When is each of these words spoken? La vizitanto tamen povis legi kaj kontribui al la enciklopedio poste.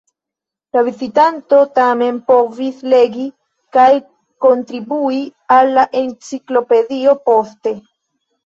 La 0.75 0.81
vizitanto 0.85 1.59
tamen 1.75 2.17
povis 2.31 2.79
legi 2.95 3.25
kaj 3.77 3.87
kontribui 4.47 5.23
al 5.59 5.73
la 5.77 5.87
enciklopedio 6.03 7.19
poste. 7.31 7.77